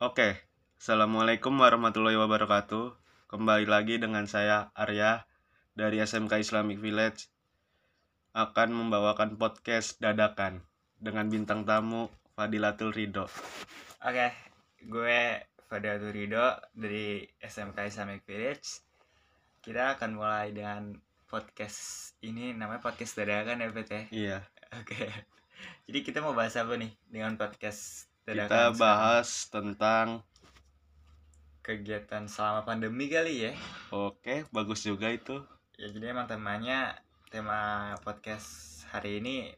Oke, 0.00 0.32
Assalamualaikum 0.80 1.60
warahmatullahi 1.60 2.16
wabarakatuh. 2.16 2.96
Kembali 3.28 3.68
lagi 3.68 4.00
dengan 4.00 4.24
saya 4.24 4.72
Arya 4.72 5.28
dari 5.76 6.00
SMK 6.00 6.40
Islamic 6.40 6.80
Village 6.80 7.28
akan 8.32 8.72
membawakan 8.72 9.36
podcast 9.36 10.00
dadakan 10.00 10.64
dengan 10.96 11.28
bintang 11.28 11.68
tamu 11.68 12.08
Fadilatul 12.32 12.96
Ridho. 12.96 13.28
Oke, 14.00 14.32
gue 14.88 15.44
Fadilatul 15.68 16.16
Ridho 16.16 16.48
dari 16.72 17.20
SMK 17.36 17.92
Islamic 17.92 18.24
Village. 18.24 18.80
Kita 19.60 20.00
akan 20.00 20.16
mulai 20.16 20.56
dengan 20.56 20.96
podcast 21.28 22.16
ini 22.24 22.56
namanya 22.56 22.80
podcast 22.80 23.20
dadakan 23.20 23.60
ya 23.60 23.68
Bet 23.68 23.92
ya? 23.92 24.02
Iya, 24.08 24.38
Oke. 24.80 25.12
Jadi 25.84 25.98
kita 26.00 26.24
mau 26.24 26.32
bahas 26.32 26.56
apa 26.56 26.80
nih 26.80 26.88
dengan 27.12 27.36
podcast 27.36 28.09
dadakan? 28.32 28.46
kita 28.46 28.56
sekarang? 28.56 28.78
bahas 28.78 29.28
tentang 29.46 30.06
kegiatan 31.60 32.24
selama 32.24 32.60
pandemi 32.62 33.06
kali 33.06 33.46
ya. 33.46 33.52
Oke, 33.90 34.48
bagus 34.48 34.82
juga 34.82 35.10
itu. 35.10 35.42
Ya 35.76 35.88
jadi 35.88 36.12
emang 36.12 36.26
temanya 36.26 36.98
tema 37.28 37.92
podcast 38.00 38.48
hari 38.88 39.18
ini 39.18 39.54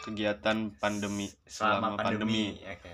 Kegiatan 0.00 0.68
pandemi 0.76 1.32
selama, 1.42 1.94
selama, 1.94 1.96
pandemi. 1.96 2.52
pandemi. 2.52 2.68
Oke. 2.68 2.92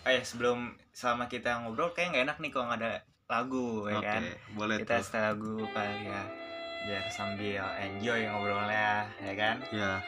Oh 0.00 0.10
ya 0.10 0.22
sebelum 0.24 0.58
selama 0.90 1.24
kita 1.26 1.60
ngobrol 1.60 1.92
kayak 1.92 2.10
nggak 2.10 2.24
enak 2.24 2.36
nih 2.40 2.50
kalau 2.50 2.64
nggak 2.66 2.80
ada 2.80 2.92
lagu 3.28 3.86
ya 3.86 4.00
Oke, 4.00 4.08
kan. 4.08 4.22
boleh 4.56 4.76
kita 4.80 4.94
tuh. 4.96 5.04
setel 5.04 5.22
lagu 5.22 5.54
kali 5.70 5.98
ya 6.02 6.22
biar 6.80 7.04
sambil 7.12 7.60
enjoy 7.78 8.20
ngobrolnya 8.24 9.04
ya 9.20 9.32
kan 9.36 9.56
Ya. 9.68 10.00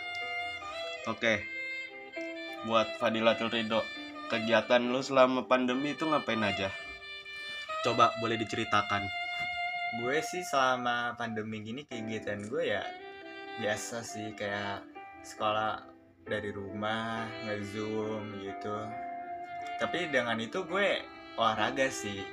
Oke. 1.05 1.45
Buat 2.65 2.97
Fadilatul 2.97 3.51
Ridho, 3.51 3.83
kegiatan 4.33 4.81
lu 4.81 5.05
selama 5.05 5.45
pandemi 5.45 5.93
itu 5.93 6.09
ngapain 6.09 6.41
aja? 6.41 6.73
Coba 7.85 8.17
boleh 8.17 8.41
diceritakan. 8.41 9.05
gue 9.93 10.25
sih 10.25 10.41
selama 10.41 11.12
pandemi 11.20 11.61
gini 11.61 11.84
kegiatan 11.84 12.48
gue 12.48 12.65
ya 12.65 12.81
biasa 13.61 14.01
sih 14.01 14.33
kayak 14.33 14.81
sekolah 15.21 15.84
dari 16.25 16.48
rumah 16.48 17.29
nge-zoom 17.45 18.41
gitu 18.41 18.73
tapi 19.77 20.09
dengan 20.09 20.41
itu 20.41 20.65
gue 20.65 21.05
olahraga 21.37 21.93
sih 21.93 22.25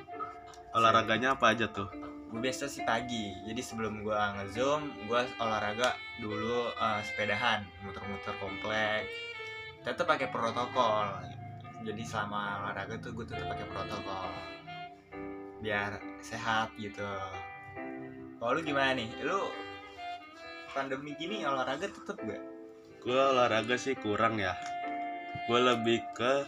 Olahraganya 0.72 1.36
apa 1.36 1.52
aja 1.52 1.68
tuh? 1.68 1.92
gue 2.32 2.40
biasa 2.40 2.72
sih 2.72 2.88
pagi 2.88 3.36
jadi 3.44 3.60
sebelum 3.60 4.08
gue 4.08 4.16
nge-zoom 4.16 5.12
gue 5.12 5.22
olahraga 5.44 6.00
dulu 6.24 6.72
eh, 6.72 7.02
sepedahan 7.04 7.68
muter-muter 7.84 8.40
komplek 8.40 9.04
tetap 9.84 10.08
pakai 10.08 10.32
protokol 10.32 11.39
jadi 11.86 12.04
selama 12.04 12.64
olahraga 12.64 12.96
tuh 13.00 13.12
gue 13.16 13.26
tetap 13.28 13.46
pakai 13.48 13.68
protokol 13.72 14.30
biar 15.60 16.00
sehat 16.20 16.72
gitu 16.80 17.08
kalau 18.40 18.56
lu 18.56 18.62
gimana 18.64 18.96
nih 18.96 19.10
lu 19.24 19.48
pandemi 20.72 21.16
gini 21.20 21.44
olahraga 21.44 21.88
tetep 21.90 22.18
gak 22.24 22.44
Gue 23.00 23.16
olahraga 23.16 23.80
sih 23.80 23.96
kurang 23.96 24.44
ya. 24.44 24.60
Gue 25.48 25.64
lebih 25.64 26.04
ke 26.12 26.44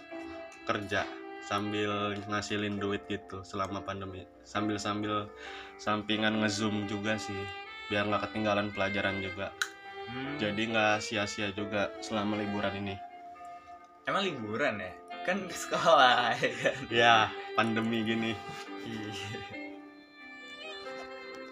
kerja 0.67 1.07
sambil 1.47 2.11
ngasilin 2.27 2.75
duit 2.75 3.07
gitu 3.07 3.39
selama 3.47 3.79
pandemi. 3.79 4.27
Sambil 4.43 4.75
sambil 4.75 5.31
sampingan 5.79 6.43
ngezoom 6.43 6.91
juga 6.91 7.15
sih, 7.15 7.39
biar 7.87 8.03
nggak 8.03 8.27
ketinggalan 8.27 8.67
pelajaran 8.75 9.23
juga. 9.23 9.55
Hmm, 10.11 10.35
Jadi 10.43 10.75
nggak 10.75 10.99
sia-sia 10.99 11.55
juga 11.55 11.87
selama 12.03 12.35
liburan 12.35 12.75
ini. 12.83 12.99
emang 14.03 14.27
liburan 14.27 14.75
ya 14.81 14.91
kan 15.27 15.37
ke 15.45 15.55
sekolah 15.55 16.33
ya 16.41 16.51
kan 16.57 16.77
Ya, 16.89 17.15
pandemi 17.53 18.01
gini. 18.01 18.31
Iya. 18.87 19.13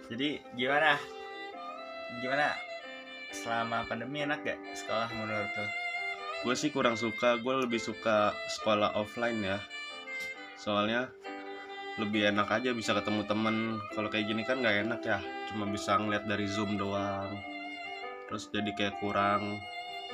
Jadi 0.10 0.30
gimana? 0.58 0.98
Gimana? 2.22 2.58
Selama 3.30 3.86
pandemi 3.86 4.26
enak 4.26 4.42
gak 4.42 4.60
sekolah 4.74 5.06
menurut 5.14 5.54
lo? 5.54 5.68
gue 6.40 6.56
sih 6.56 6.72
kurang 6.72 6.96
suka 6.96 7.36
gue 7.36 7.68
lebih 7.68 7.84
suka 7.84 8.32
sekolah 8.48 8.96
offline 8.96 9.44
ya 9.44 9.60
soalnya 10.56 11.12
lebih 12.00 12.32
enak 12.32 12.48
aja 12.48 12.72
bisa 12.72 12.96
ketemu 12.96 13.28
temen 13.28 13.76
kalau 13.92 14.08
kayak 14.08 14.32
gini 14.32 14.48
kan 14.48 14.64
nggak 14.64 14.88
enak 14.88 15.02
ya 15.04 15.20
cuma 15.52 15.68
bisa 15.68 16.00
ngeliat 16.00 16.24
dari 16.24 16.48
zoom 16.48 16.80
doang 16.80 17.44
terus 18.32 18.48
jadi 18.56 18.72
kayak 18.72 19.04
kurang 19.04 19.60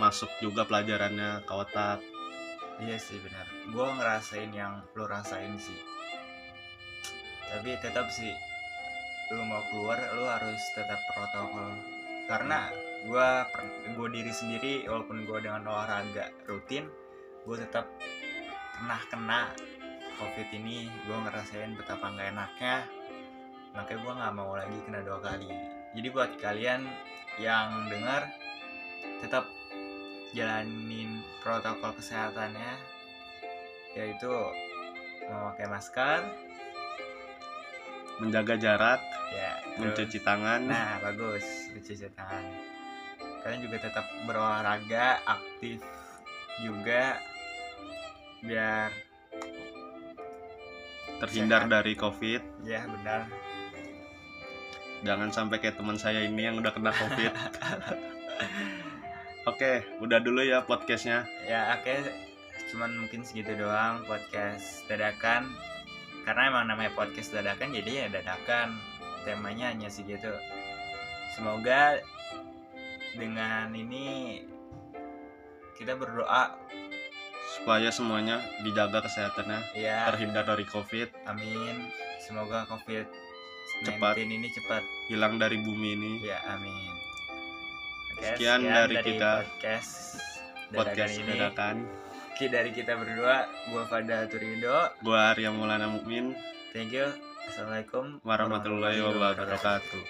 masuk 0.01 0.33
juga 0.41 0.65
pelajarannya 0.65 1.45
ke 1.45 1.53
otak 1.53 2.01
Iya 2.75 2.99
sih 2.99 3.23
benar. 3.23 3.47
Gue 3.71 3.87
ngerasain 3.87 4.51
yang 4.51 4.83
lo 4.99 5.07
rasain 5.07 5.55
sih. 5.55 5.79
Tapi 7.47 7.71
tetap 7.79 8.11
sih, 8.11 8.35
lo 9.31 9.47
mau 9.47 9.63
keluar 9.71 9.95
lo 10.11 10.27
harus 10.27 10.59
tetap 10.75 10.99
protokol. 11.15 11.71
Karena 12.27 12.67
gue 13.07 13.27
gue 13.95 14.07
diri 14.11 14.33
sendiri 14.35 14.73
walaupun 14.91 15.23
gue 15.23 15.39
dengan 15.39 15.63
olahraga 15.71 16.35
rutin, 16.51 16.91
gue 17.47 17.57
tetap 17.63 17.87
pernah 18.75 19.01
kena 19.07 19.41
covid 20.19 20.51
ini. 20.51 20.91
Gue 21.07 21.15
ngerasain 21.15 21.79
betapa 21.79 22.11
nggak 22.11 22.27
enaknya. 22.35 22.75
Makanya 23.71 23.99
gue 24.03 24.13
nggak 24.19 24.33
mau 24.35 24.51
lagi 24.51 24.77
kena 24.83 24.99
dua 24.99 25.23
kali. 25.23 25.47
Jadi 25.95 26.07
buat 26.11 26.31
kalian 26.43 26.83
yang 27.39 27.87
dengar 27.87 28.27
tetap 29.23 29.47
jalanin 30.35 31.23
protokol 31.39 31.95
kesehatannya 31.95 32.75
yaitu 33.95 34.27
memakai 35.25 35.65
masker 35.71 36.21
menjaga 38.19 38.55
jarak 38.55 39.01
ya 39.31 39.51
terus- 39.75 39.79
mencuci 39.79 40.19
tangan. 40.23 40.61
Nah 40.67 40.99
bagus 40.99 41.43
mencuci 41.71 42.07
tangan. 42.11 42.43
Kalian 43.43 43.61
juga 43.63 43.77
tetap 43.79 44.05
berolahraga 44.27 45.19
aktif 45.23 45.79
juga 46.63 47.19
biar 48.39 48.91
terhindar 51.19 51.67
sehat. 51.67 51.71
dari 51.71 51.93
covid. 51.95 52.41
Ya 52.63 52.83
benar. 52.87 53.27
Jangan 55.03 55.29
sampai 55.31 55.59
kayak 55.59 55.75
teman 55.75 55.99
saya 55.99 56.23
ini 56.23 56.47
yang 56.47 56.55
udah 56.59 56.71
kena 56.71 56.91
covid 56.95 57.31
oke 59.45 60.01
udah 60.01 60.19
dulu 60.21 60.41
ya 60.41 60.65
podcastnya. 60.65 61.25
Ya 61.45 61.77
oke. 61.77 62.09
Cuman 62.73 62.97
mungkin 62.97 63.21
segitu 63.21 63.53
doang 63.55 64.03
podcast 64.09 64.83
dadakan. 64.89 65.47
Karena 66.25 66.49
emang 66.49 66.65
namanya 66.65 66.91
podcast 66.97 67.31
dadakan 67.31 67.71
jadi 67.73 68.05
ya 68.05 68.07
dadakan. 68.09 68.77
Temanya 69.23 69.73
hanya 69.73 69.89
segitu. 69.89 70.33
Semoga 71.37 72.01
dengan 73.15 73.69
ini 73.77 74.41
kita 75.77 75.93
berdoa. 75.93 76.57
Supaya 77.61 77.93
semuanya 77.93 78.41
dijaga 78.65 79.05
kesehatannya 79.05 79.77
ya 79.77 80.09
terhindar 80.09 80.43
dari 80.49 80.65
covid. 80.65 81.13
Amin. 81.29 81.87
Semoga 82.19 82.65
covid 82.65 83.05
Cepat. 83.85 84.17
19 84.17 84.33
ini 84.33 84.47
cepat 84.49 84.83
hilang 85.13 85.37
dari 85.37 85.61
bumi 85.61 85.93
ini. 85.93 86.11
Ya 86.25 86.41
amin 86.49 87.04
Oke, 88.15 88.23
Sekian 88.31 88.63
dari 88.63 88.95
kita. 89.03 89.43
podcast 89.43 89.91
podcast 90.71 91.11
dadakan 91.11 91.19
ini. 91.19 91.31
dadakan. 91.35 91.75
Oke, 92.31 92.45
dari 92.47 92.71
kita 92.71 92.93
berdua 92.95 93.35
gua 93.71 93.83
Fada 93.87 94.23
Turido 94.31 94.77
gua 95.03 95.35
Arya 95.35 95.51
Maulana 95.51 95.91
Mukmin. 95.91 96.31
Thank 96.71 96.95
you. 96.95 97.07
Assalamualaikum 97.45 98.19
warahmatullahi 98.23 98.99
wabarakatuh 99.03 100.01